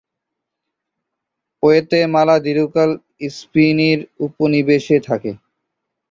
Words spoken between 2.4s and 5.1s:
দীর্ঘকাল স্প্যানীয় উপনিবেশে